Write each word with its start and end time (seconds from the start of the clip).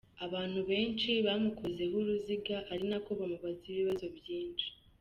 Abantu 0.25 0.59
benshi 0.69 1.09
bamukozeho 1.25 1.95
uruziga, 2.01 2.57
ari 2.71 2.83
nako 2.89 3.11
bamubaza 3.19 3.63
ibibazo 3.71 4.05
byinshi. 4.17 4.67